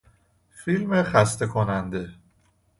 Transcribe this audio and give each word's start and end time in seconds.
فیلم 0.51 1.03
خسته 1.03 1.47
کننده 1.47 2.13